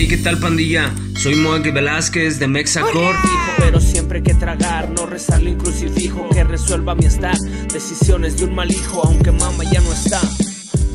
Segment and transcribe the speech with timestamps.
[0.00, 0.94] Hey, ¿qué tal pandilla?
[1.14, 3.16] Soy Moek Velázquez de Mexacor.
[3.58, 7.36] Pero siempre hay que tragar, no rezarle un crucifijo que resuelva mi estar.
[7.70, 10.22] Decisiones de un mal hijo, aunque mamá ya no está.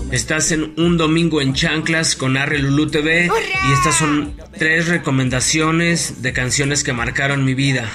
[0.09, 6.23] Estás en un domingo en chanclas con Arre Lulu TV y estas son tres recomendaciones
[6.23, 7.87] de canciones que marcaron mi vida.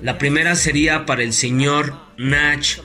[0.00, 2.78] La primera sería para el señor Nach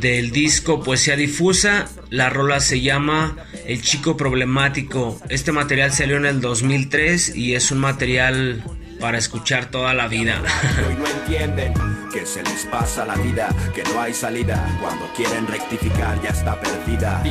[0.00, 1.90] del disco Poesía Difusa.
[2.08, 5.20] La rola se llama El Chico Problemático.
[5.28, 8.64] Este material salió en el 2003 y es un material
[9.00, 10.42] para escuchar toda la vida.
[10.88, 11.74] Hoy no entienden
[12.12, 14.78] que se les pasa la vida, que no hay salida.
[14.80, 17.22] Cuando quieren rectificar ya está perdida.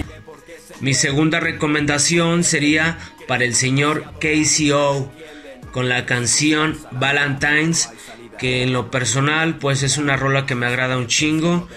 [0.80, 5.12] Mi segunda recomendación sería para el señor KCO
[5.72, 7.90] con la canción Valentine's,
[8.40, 11.68] que en lo personal pues es una rola que me agrada un chingo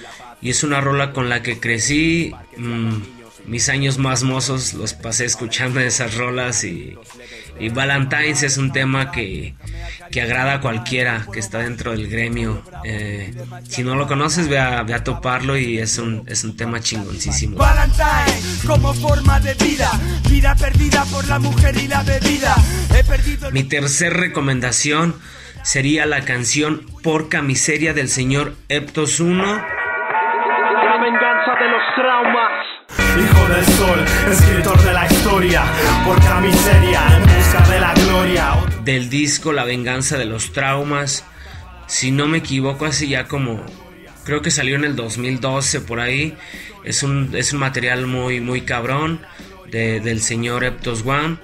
[0.40, 2.34] y es una rola con la que crecí.
[2.56, 2.96] Mm,
[3.46, 6.96] mis años más mozos los pasé escuchando esas rolas y,
[7.58, 9.54] y Valentine's es un tema que,
[10.10, 12.62] que, agrada a cualquiera que está dentro del gremio.
[12.84, 13.34] Eh,
[13.68, 16.80] si no lo conoces, ve a, ve a, toparlo y es un, es un tema
[16.80, 17.56] chingoncísimo.
[17.56, 19.90] Valentine como forma de vida,
[20.28, 22.54] vida perdida por la mujer y la bebida.
[22.96, 23.50] He perdido...
[23.50, 25.14] Mi tercer recomendación
[25.62, 29.44] sería la canción Porca Miseria del señor Eptos 1.
[29.44, 32.73] La venganza de los traumas.
[33.16, 35.62] Hijo del sol, escritor de la historia,
[36.04, 38.54] porca miseria, en busca de la gloria.
[38.84, 41.24] Del disco La venganza de los traumas,
[41.86, 43.64] si no me equivoco, hace ya como,
[44.24, 46.36] creo que salió en el 2012 por ahí.
[46.82, 49.24] Es un, es un material muy, muy cabrón
[49.70, 51.36] de, del señor Eptos One.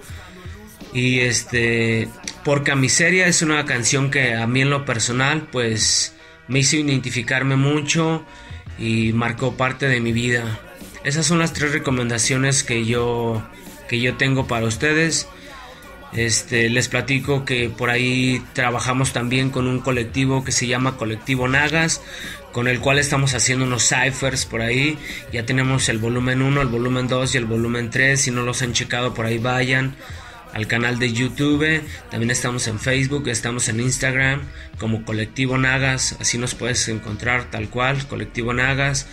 [0.92, 2.08] Y este,
[2.44, 6.16] Porca Miseria es una canción que a mí en lo personal, pues
[6.48, 8.24] me hizo identificarme mucho
[8.76, 10.58] y marcó parte de mi vida.
[11.04, 13.42] Esas son las tres recomendaciones que yo,
[13.88, 15.28] que yo tengo para ustedes.
[16.12, 21.46] Este, les platico que por ahí trabajamos también con un colectivo que se llama Colectivo
[21.46, 22.02] Nagas,
[22.52, 24.98] con el cual estamos haciendo unos ciphers por ahí.
[25.32, 28.20] Ya tenemos el volumen 1, el volumen 2 y el volumen 3.
[28.20, 29.94] Si no los han checado, por ahí vayan
[30.52, 31.82] al canal de YouTube.
[32.10, 34.42] También estamos en Facebook, estamos en Instagram
[34.78, 36.16] como Colectivo Nagas.
[36.20, 39.06] Así nos puedes encontrar tal cual, Colectivo Nagas.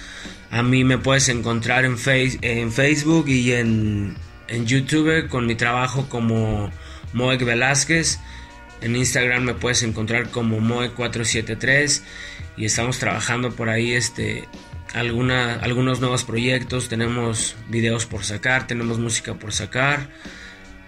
[0.49, 4.15] A mí me puedes encontrar en, face, en Facebook y en,
[4.47, 6.71] en, YouTube con mi trabajo como
[7.13, 8.19] Moek Velázquez.
[8.81, 12.01] En Instagram me puedes encontrar como Moek473
[12.55, 14.47] y estamos trabajando por ahí este,
[14.93, 16.87] alguna, algunos nuevos proyectos.
[16.87, 20.09] Tenemos videos por sacar, tenemos música por sacar.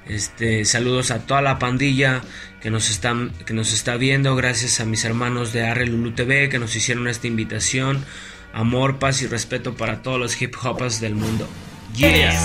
[0.08, 2.22] Este, saludos a toda la pandilla
[2.62, 3.00] que nos,
[3.46, 4.36] que nos está viendo.
[4.38, 8.06] Gracias a mis hermanos de Arre Lulu TV que nos hicieron esta invitación
[8.54, 11.48] Amor, paz y respeto para todos los hip hoppers del mundo.
[11.96, 12.38] Yeah.